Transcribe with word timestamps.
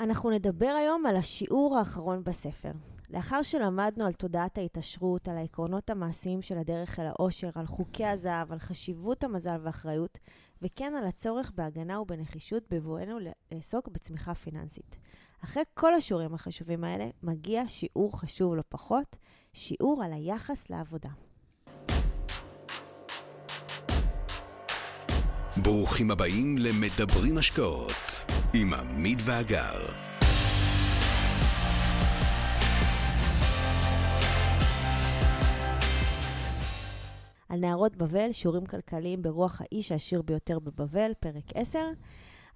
אנחנו 0.00 0.30
נדבר 0.30 0.66
היום 0.66 1.06
על 1.06 1.16
השיעור 1.16 1.78
האחרון 1.78 2.24
בספר. 2.24 2.70
לאחר 3.10 3.42
שלמדנו 3.42 4.04
על 4.04 4.12
תודעת 4.12 4.58
ההתעשרות, 4.58 5.28
על 5.28 5.36
העקרונות 5.36 5.90
המעשיים 5.90 6.42
של 6.42 6.58
הדרך 6.58 6.98
אל 7.00 7.06
העושר, 7.06 7.50
על 7.54 7.66
חוקי 7.66 8.06
הזהב, 8.06 8.52
על 8.52 8.58
חשיבות 8.58 9.24
המזל 9.24 9.56
והאחריות, 9.62 10.18
וכן 10.62 10.92
על 10.98 11.06
הצורך 11.06 11.52
בהגנה 11.54 12.00
ובנחישות 12.00 12.62
בבואנו 12.70 13.18
לעסוק 13.52 13.88
בצמיחה 13.88 14.34
פיננסית. 14.34 14.96
אחרי 15.44 15.62
כל 15.74 15.94
השיעורים 15.94 16.34
החשובים 16.34 16.84
האלה, 16.84 17.06
מגיע 17.22 17.62
שיעור 17.68 18.20
חשוב 18.20 18.54
לא 18.54 18.62
פחות, 18.68 19.16
שיעור 19.52 20.04
על 20.04 20.12
היחס 20.12 20.70
לעבודה. 20.70 21.10
ברוכים 25.56 26.10
הבאים 26.10 26.58
למדברים 26.58 27.38
השקעות 27.38 28.29
עם 28.54 28.74
עמית 28.74 29.18
ואגר. 29.24 29.86
על 37.48 37.60
נערות 37.60 37.96
בבל, 37.96 38.32
שיעורים 38.32 38.66
כלכליים 38.66 39.22
ברוח 39.22 39.60
האיש 39.60 39.92
העשיר 39.92 40.22
ביותר 40.22 40.58
בבבל, 40.58 41.12
פרק 41.20 41.44
10. 41.54 41.78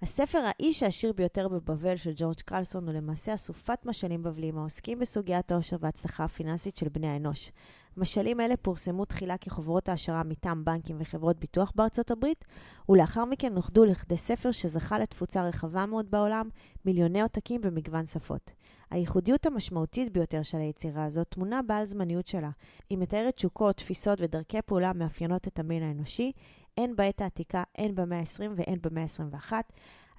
הספר 0.05 0.39
האיש 0.45 0.83
העשיר 0.83 1.13
ביותר 1.13 1.47
בבבל 1.47 1.95
של 1.95 2.11
ג'ורג' 2.15 2.41
קרלסון 2.45 2.87
הוא 2.87 2.93
למעשה 2.93 3.33
אסופת 3.33 3.85
משלים 3.85 4.23
בבליים 4.23 4.57
העוסקים 4.57 4.99
בסוגיית 4.99 5.51
העושר 5.51 5.77
וההצלחה 5.79 6.23
הפיננסית 6.23 6.75
של 6.75 6.89
בני 6.89 7.07
האנוש. 7.07 7.51
משלים 7.97 8.41
אלה 8.41 8.57
פורסמו 8.57 9.05
תחילה 9.05 9.37
כחוברות 9.37 9.89
העשרה 9.89 10.23
מטעם 10.23 10.65
בנקים 10.65 10.97
וחברות 10.99 11.39
ביטוח 11.39 11.71
בארצות 11.75 12.11
הברית, 12.11 12.45
ולאחר 12.89 13.25
מכן 13.25 13.53
נוחדו 13.53 13.85
לכדי 13.85 14.17
ספר 14.17 14.51
שזכה 14.51 14.99
לתפוצה 14.99 15.43
רחבה 15.43 15.85
מאוד 15.85 16.11
בעולם, 16.11 16.49
מיליוני 16.85 17.21
עותקים 17.21 17.61
במגוון 17.61 18.05
שפות. 18.05 18.51
הייחודיות 18.91 19.45
המשמעותית 19.45 20.13
ביותר 20.13 20.43
של 20.43 20.57
היצירה 20.57 21.05
הזאת 21.05 21.27
תמונה 21.29 21.61
בעל 21.61 21.85
זמניות 21.85 22.27
שלה. 22.27 22.49
היא 22.89 22.97
מתארת 22.97 23.35
תשוקות, 23.35 23.77
תפיסות 23.77 24.21
ודרכי 24.21 24.61
פעולה 24.61 24.89
המאפיינות 24.89 25.47
את 25.47 25.59
המין 25.59 25.83
האנושי, 25.83 26.31
הן 26.77 26.95
בעת 26.95 27.21
העתיקה, 27.21 27.63
הן 27.77 27.95
במאה 27.95 28.19
ה-20 28.19 28.51
והן 28.55 28.77
במאה 28.81 29.03
ה-21. 29.03 29.53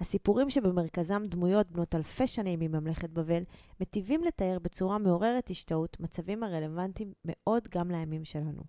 הסיפורים 0.01 0.51
שבמרכזם 0.51 1.23
דמויות 1.29 1.71
בנות 1.71 1.95
אלפי 1.95 2.27
שנים 2.27 2.61
מממלכת 2.61 3.11
בבל, 3.11 3.43
מטיבים 3.81 4.25
לתאר 4.25 4.59
בצורה 4.63 4.99
מעוררת 4.99 5.51
השתאות 5.51 5.97
מצבים 6.01 6.43
הרלוונטיים 6.43 7.13
מאוד 7.25 7.69
גם 7.75 7.91
לימים 7.91 8.25
שלנו. 8.25 8.63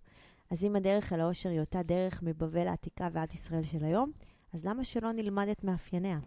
אז 0.52 0.64
אם 0.64 0.76
הדרך 0.76 1.14
אל 1.14 1.22
העושר 1.22 1.50
היא 1.50 1.60
אותה 1.60 1.84
דרך 1.84 2.24
מבבל 2.24 2.68
העתיקה 2.68 3.08
ועד 3.14 3.34
ישראל 3.34 3.64
של 3.64 3.86
היום, 3.86 4.12
אז 4.54 4.66
למה 4.66 4.84
שלא 4.84 5.12
נלמד 5.12 5.48
את 5.48 5.64
מאפייניה? 5.64 6.20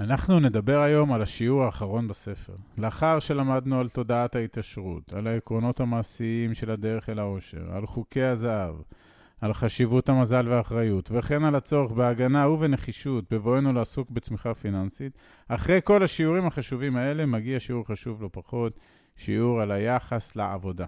אנחנו 0.00 0.40
נדבר 0.40 0.78
היום 0.78 1.12
על 1.12 1.22
השיעור 1.22 1.62
האחרון 1.62 2.08
בספר. 2.08 2.56
לאחר 2.78 3.20
שלמדנו 3.20 3.80
על 3.80 3.88
תודעת 3.88 4.36
ההתעשרות, 4.36 5.12
על 5.12 5.26
העקרונות 5.26 5.80
המעשיים 5.80 6.54
של 6.54 6.70
הדרך 6.70 7.08
אל 7.08 7.18
העושר, 7.18 7.72
על 7.72 7.86
חוקי 7.86 8.22
הזהב, 8.22 8.74
על 9.40 9.52
חשיבות 9.52 10.08
המזל 10.08 10.48
והאחריות, 10.48 11.10
וכן 11.12 11.44
על 11.44 11.54
הצורך 11.54 11.92
בהגנה 11.92 12.48
ובנחישות 12.48 13.32
בבואנו 13.32 13.72
לעסוק 13.72 14.10
בצמיחה 14.10 14.54
פיננסית. 14.54 15.12
אחרי 15.48 15.80
כל 15.84 16.02
השיעורים 16.02 16.46
החשובים 16.46 16.96
האלה, 16.96 17.26
מגיע 17.26 17.60
שיעור 17.60 17.86
חשוב 17.86 18.22
לא 18.22 18.28
פחות, 18.32 18.80
שיעור 19.16 19.60
על 19.60 19.70
היחס 19.70 20.36
לעבודה. 20.36 20.86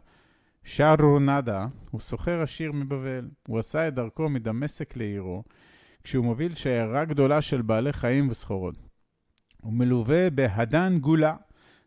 שרו 0.64 1.18
נאדה 1.18 1.66
הוא 1.90 2.00
סוחר 2.00 2.42
עשיר 2.42 2.72
מבבל. 2.72 3.28
הוא 3.48 3.58
עשה 3.58 3.88
את 3.88 3.94
דרכו 3.94 4.28
מדמשק 4.28 4.96
לעירו, 4.96 5.42
כשהוא 6.04 6.24
מוביל 6.24 6.54
שיירה 6.54 7.04
גדולה 7.04 7.42
של 7.42 7.62
בעלי 7.62 7.92
חיים 7.92 8.28
וסחורות. 8.28 8.74
הוא 9.62 9.72
מלווה 9.72 10.30
בהדן 10.30 10.98
גולה, 10.98 11.36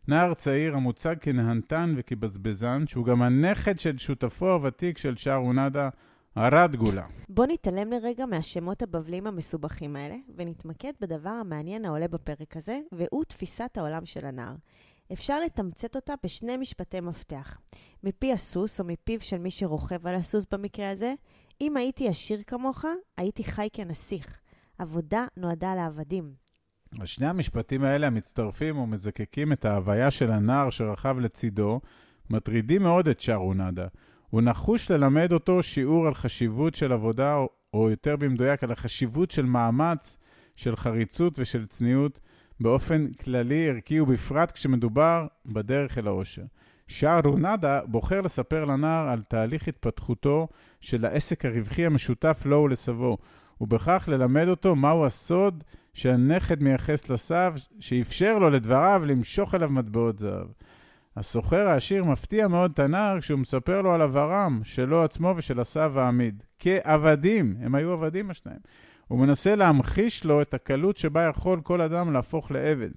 נער 0.08 0.34
צעיר 0.34 0.74
המוצג 0.74 1.16
כנהנתן 1.20 1.94
וכבזבזן, 1.96 2.86
שהוא 2.86 3.04
גם 3.04 3.22
הנכד 3.22 3.78
של 3.78 3.98
שותפו 3.98 4.52
הוותיק 4.52 4.98
של 4.98 5.16
שרו 5.16 5.52
נאדה, 5.52 5.88
ערד 6.36 6.76
גולה. 6.76 7.06
בוא 7.28 7.46
נתעלם 7.46 7.90
לרגע 7.90 8.26
מהשמות 8.26 8.82
הבבליים 8.82 9.26
המסובכים 9.26 9.96
האלה, 9.96 10.16
ונתמקד 10.36 10.92
בדבר 11.00 11.30
המעניין 11.30 11.84
העולה 11.84 12.08
בפרק 12.08 12.56
הזה, 12.56 12.80
והוא 12.92 13.24
תפיסת 13.24 13.76
העולם 13.76 14.06
של 14.06 14.26
הנער. 14.26 14.54
אפשר 15.12 15.40
לתמצת 15.40 15.96
אותה 15.96 16.14
בשני 16.24 16.56
משפטי 16.56 17.00
מפתח. 17.00 17.58
מפי 18.04 18.32
הסוס, 18.32 18.80
או 18.80 18.84
מפיו 18.84 19.20
של 19.20 19.38
מי 19.38 19.50
שרוכב 19.50 20.06
על 20.06 20.14
הסוס 20.14 20.46
במקרה 20.52 20.90
הזה, 20.90 21.14
אם 21.60 21.76
הייתי 21.76 22.08
עשיר 22.08 22.42
כמוך, 22.46 22.84
הייתי 23.16 23.44
חי 23.44 23.68
כנסיך. 23.72 24.40
עבודה 24.78 25.26
נועדה 25.36 25.74
לעבדים. 25.74 26.32
שני 27.04 27.26
המשפטים 27.26 27.84
האלה 27.84 28.06
המצטרפים 28.06 28.78
ומזקקים 28.78 29.52
את 29.52 29.64
ההוויה 29.64 30.10
של 30.10 30.32
הנער 30.32 30.70
שרכב 30.70 31.18
לצידו, 31.18 31.80
מטרידים 32.30 32.82
מאוד 32.82 33.08
את 33.08 33.20
שרונדה. 33.20 33.86
הוא 34.34 34.42
נחוש 34.42 34.90
ללמד 34.90 35.32
אותו 35.32 35.62
שיעור 35.62 36.06
על 36.06 36.14
חשיבות 36.14 36.74
של 36.74 36.92
עבודה, 36.92 37.36
או, 37.74 37.90
יותר 37.90 38.16
במדויק, 38.16 38.64
על 38.64 38.72
החשיבות 38.72 39.30
של 39.30 39.46
מאמץ, 39.46 40.16
של 40.56 40.76
חריצות 40.76 41.38
ושל 41.38 41.66
צניעות, 41.66 42.20
באופן 42.60 43.12
כללי, 43.12 43.68
ערכי, 43.68 44.00
ובפרט 44.00 44.52
כשמדובר 44.52 45.26
בדרך 45.46 45.98
אל 45.98 46.06
העושר. 46.06 46.42
שער 46.86 47.20
רונדה 47.24 47.80
בוחר 47.86 48.20
לספר 48.20 48.64
לנער 48.64 49.08
על 49.08 49.22
תהליך 49.28 49.68
התפתחותו 49.68 50.48
של 50.80 51.04
העסק 51.04 51.44
הרווחי 51.44 51.86
המשותף 51.86 52.42
לו 52.44 52.62
ולסבו, 52.62 53.18
ובכך 53.60 54.08
ללמד 54.12 54.48
אותו 54.48 54.76
מהו 54.76 55.06
הסוד 55.06 55.64
שהנכד 55.92 56.62
מייחס 56.62 57.08
לסב, 57.10 57.52
שאפשר 57.80 58.38
לו 58.38 58.50
לדבריו 58.50 59.02
למשוך 59.06 59.54
אליו 59.54 59.70
מטבעות 59.70 60.18
זהב. 60.18 60.46
הסוחר 61.16 61.68
העשיר 61.68 62.04
מפתיע 62.04 62.48
מאוד 62.48 62.70
את 62.70 62.78
הנער 62.78 63.20
כשהוא 63.20 63.38
מספר 63.38 63.82
לו 63.82 63.92
על 63.92 64.02
עברם, 64.02 64.60
שלו 64.64 65.04
עצמו 65.04 65.34
ושל 65.36 65.60
הסב 65.60 65.98
העמיד. 65.98 66.42
כעבדים, 66.58 67.56
הם 67.60 67.74
היו 67.74 67.92
עבדים 67.92 68.30
השניים. 68.30 68.60
הוא 69.08 69.18
מנסה 69.18 69.54
להמחיש 69.54 70.24
לו 70.24 70.42
את 70.42 70.54
הקלות 70.54 70.96
שבה 70.96 71.22
יכול 71.22 71.60
כל 71.60 71.80
אדם 71.80 72.12
להפוך 72.12 72.50
לעבד. 72.50 72.90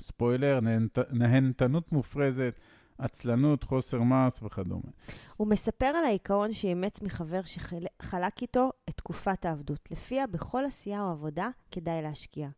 ספוילר, 0.00 0.60
נהנת, 0.60 0.98
נהנתנות 1.12 1.92
מופרזת, 1.92 2.60
עצלנות, 2.98 3.64
חוסר 3.64 4.02
מעש 4.02 4.42
וכדומה. 4.42 4.90
הוא 5.36 5.48
מספר 5.48 5.86
על 5.86 6.04
העיקרון 6.04 6.52
שאימץ 6.52 7.02
מחבר 7.02 7.40
שחלק 7.44 8.42
איתו 8.42 8.70
את 8.88 8.96
תקופת 8.96 9.44
העבדות, 9.44 9.88
לפיה 9.90 10.26
בכל 10.26 10.64
עשייה 10.64 11.02
או 11.02 11.10
עבודה 11.10 11.48
כדאי 11.70 12.02
להשקיע. 12.02 12.48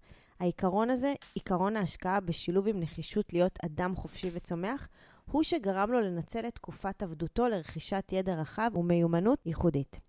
העיקרון 0.41 0.91
הזה, 0.91 1.15
עיקרון 1.35 1.77
ההשקעה 1.77 2.21
בשילוב 2.21 2.69
עם 2.69 2.81
נחישות 2.81 3.33
להיות 3.33 3.59
אדם 3.65 3.97
חופשי 3.97 4.31
וצומח, 4.33 4.89
הוא 5.31 5.43
שגרם 5.43 5.93
לו 5.93 6.01
לנצל 6.01 6.47
את 6.49 6.55
תקופת 6.55 7.03
עבדותו 7.03 7.49
לרכישת 7.49 8.05
ידע 8.13 8.35
רחב 8.35 8.71
ומיומנות 8.75 9.47
ייחודית. 9.47 10.01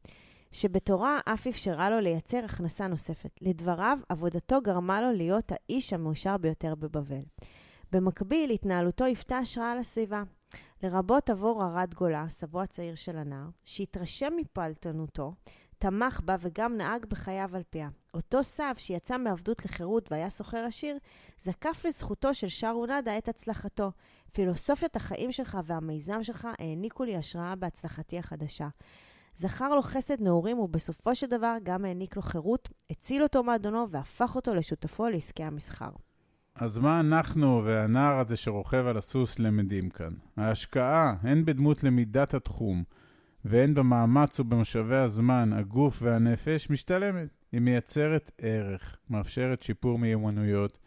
שבתורה 0.52 1.20
אף 1.26 1.48
אפשרה 1.48 1.90
לו 1.90 2.00
לייצר 2.00 2.46
הכנסה 2.46 2.88
נוספת. 2.88 3.30
לדבריו, 3.42 3.98
עבודתו 4.10 4.62
גרמה 4.62 5.02
לו 5.02 5.12
להיות 5.12 5.52
האיש 5.52 5.94
המאושר 5.94 6.38
ביותר 6.38 6.76
בבבל. 6.76 7.24
במקביל, 7.92 8.52
התנהלותו 8.52 9.04
היוותה 9.04 9.38
השראה 9.38 9.76
לסביבה. 9.76 10.24
לרבות 10.84 11.30
עבור 11.30 11.64
ארד 11.64 11.94
גולה, 11.94 12.26
סבו 12.30 12.62
הצעיר 12.62 12.96
של 12.96 13.18
הנער, 13.18 13.48
שהתרשם 13.66 14.34
מפעלתנותו, 14.38 15.34
תמך 15.78 16.22
בה 16.26 16.36
וגם 16.40 16.78
נהג 16.78 17.06
בחייו 17.06 17.50
על 17.54 17.64
פיה. 17.70 17.90
אותו 18.14 18.44
סב 18.44 18.74
שיצא 18.78 19.18
מעבדות 19.18 19.66
לחירות 19.66 20.12
והיה 20.12 20.30
סוחר 20.30 20.58
עשיר, 20.58 20.98
זקף 21.40 21.86
לזכותו 21.86 22.34
של 22.34 22.48
שרו 22.48 22.86
נדה 22.86 23.18
את 23.18 23.28
הצלחתו. 23.28 23.92
פילוסופיית 24.32 24.96
החיים 24.96 25.32
שלך 25.32 25.58
והמיזם 25.66 26.24
שלך 26.24 26.48
העניקו 26.60 27.04
לי 27.04 27.16
השראה 27.16 27.56
בהצלחתי 27.56 28.20
החדשה. 28.20 28.68
זכר 29.36 29.76
לו 29.76 29.82
חסד 29.82 30.22
נעורים 30.22 30.60
ובסופו 30.60 31.16
של 31.16 31.28
דבר 31.28 31.56
גם 31.64 31.86
העניק 31.86 32.16
לו 32.16 32.22
חירות, 32.22 32.70
הציל 32.90 33.24
אותו 33.24 33.44
מאדונו 33.44 33.90
והפך 33.90 34.36
אותו 34.36 34.54
לשותפו 34.54 35.10
לעסקי 35.10 35.44
המסחר. 35.44 35.90
אז 36.56 36.78
מה 36.78 37.00
אנחנו 37.00 37.62
והנער 37.66 38.20
הזה 38.20 38.36
שרוכב 38.36 38.86
על 38.88 38.98
הסוס 38.98 39.40
למדים 39.40 39.90
כאן? 39.90 40.14
ההשקעה, 40.38 41.16
הן 41.22 41.46
בדמות 41.46 41.84
למידת 41.84 42.34
התחום, 42.34 42.84
והן 43.50 43.74
במאמץ 43.74 44.40
ובמשאבי 44.40 44.96
הזמן, 44.96 45.54
הגוף 45.54 46.00
והנפש, 46.02 46.70
משתלמת. 46.70 47.28
היא 47.52 47.62
מייצרת 47.62 48.32
ערך, 48.38 48.98
מאפשרת 49.10 49.62
שיפור 49.62 50.00
מיומנויות, 50.00 50.80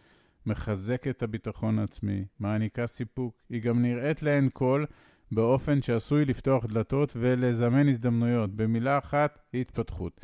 מחזקת 0.47 1.17
את 1.17 1.23
הביטחון 1.23 1.79
העצמי, 1.79 2.25
מעניקה 2.41 2.87
סיפוק. 2.87 3.35
היא 3.51 3.63
גם 3.63 3.83
נראית 3.83 4.23
לעין 4.23 4.49
כל 4.53 4.85
באופן 5.33 5.83
שעשוי 5.83 6.25
לפתוח 6.25 6.67
דלתות 6.67 7.13
ולזמן 7.17 7.89
הזדמנויות. 7.89 8.57
במילה 8.57 8.99
אחת, 8.99 9.39
התפתחות. 9.55 10.21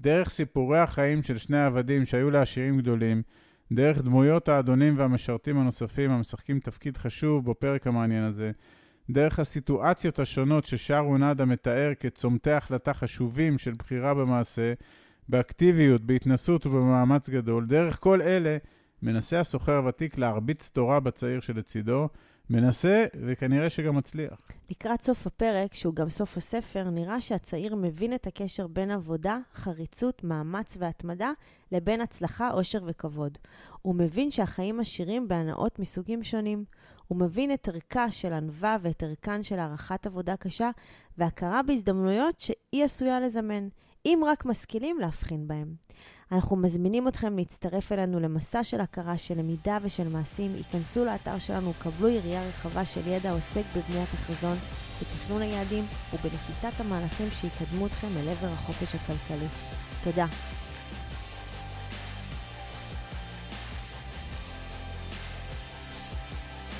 דרך 0.00 0.28
סיפורי 0.28 0.78
החיים 0.78 1.22
של 1.22 1.38
שני 1.38 1.58
העבדים 1.58 2.04
שהיו 2.04 2.30
לעשירים 2.30 2.78
גדולים, 2.78 3.22
דרך 3.72 4.02
דמויות 4.02 4.48
האדונים 4.48 4.98
והמשרתים 4.98 5.58
הנוספים 5.58 6.10
המשחקים 6.10 6.60
תפקיד 6.60 6.96
חשוב 6.96 7.50
בפרק 7.50 7.86
המעניין 7.86 8.24
הזה, 8.24 8.52
דרך 9.10 9.38
הסיטואציות 9.38 10.18
השונות 10.18 10.64
ששרו 10.64 11.18
נאדה 11.18 11.44
מתאר 11.44 11.92
כצומתי 12.00 12.50
החלטה 12.50 12.94
חשובים 12.94 13.58
של 13.58 13.72
בחירה 13.72 14.14
במעשה, 14.14 14.72
באקטיביות, 15.28 16.02
בהתנסות 16.02 16.66
ובמאמץ 16.66 17.30
גדול, 17.30 17.66
דרך 17.66 17.98
כל 18.00 18.22
אלה 18.22 18.56
מנסה 19.02 19.40
הסוחר 19.40 19.76
הוותיק 19.76 20.18
להרביץ 20.18 20.70
תורה 20.70 21.00
בצעיר 21.00 21.40
שלצידו, 21.40 22.08
מנסה, 22.50 23.04
וכנראה 23.20 23.70
שגם 23.70 23.96
מצליח. 23.96 24.40
לקראת 24.70 25.02
סוף 25.02 25.26
הפרק, 25.26 25.74
שהוא 25.74 25.94
גם 25.94 26.10
סוף 26.10 26.36
הספר, 26.36 26.90
נראה 26.90 27.20
שהצעיר 27.20 27.76
מבין 27.76 28.14
את 28.14 28.26
הקשר 28.26 28.66
בין 28.66 28.90
עבודה, 28.90 29.38
חריצות, 29.54 30.24
מאמץ 30.24 30.76
והתמדה, 30.80 31.30
לבין 31.72 32.00
הצלחה, 32.00 32.50
עושר 32.50 32.78
וכבוד. 32.86 33.38
הוא 33.82 33.94
מבין 33.94 34.30
שהחיים 34.30 34.80
עשירים 34.80 35.28
בהנאות 35.28 35.78
מסוגים 35.78 36.24
שונים. 36.24 36.64
הוא 37.08 37.18
מבין 37.18 37.52
את 37.52 37.68
ערכה 37.68 38.12
של 38.12 38.32
ענווה 38.32 38.76
ואת 38.82 39.02
ערכן 39.02 39.42
של 39.42 39.58
הערכת 39.58 40.06
עבודה 40.06 40.36
קשה, 40.36 40.70
והכרה 41.18 41.62
בהזדמנויות 41.62 42.40
שהיא 42.40 42.84
עשויה 42.84 43.20
לזמן, 43.20 43.68
אם 44.06 44.22
רק 44.26 44.44
משכילים 44.44 44.98
להבחין 44.98 45.48
בהם. 45.48 45.74
אנחנו 46.32 46.56
מזמינים 46.56 47.08
אתכם 47.08 47.36
להצטרף 47.36 47.92
אלינו 47.92 48.20
למסע 48.20 48.64
של 48.64 48.80
הכרה, 48.80 49.18
של 49.18 49.38
למידה 49.38 49.78
ושל 49.82 50.08
מעשים. 50.08 50.54
היכנסו 50.54 51.04
לאתר 51.04 51.38
שלנו, 51.38 51.72
קבלו 51.78 52.08
יריעה 52.08 52.48
רחבה 52.48 52.84
של 52.84 53.08
ידע 53.08 53.30
העוסק 53.30 53.64
בבניית 53.76 54.08
החזון, 54.14 54.56
בתכנון 55.00 55.42
היעדים 55.42 55.84
ובנקיטת 56.12 56.80
המהלכים 56.80 57.30
שיקדמו 57.30 57.86
אתכם 57.86 58.08
אל 58.16 58.28
עבר 58.28 58.48
החופש 58.48 58.94
הכלכלי. 58.94 59.46
תודה. 60.02 60.26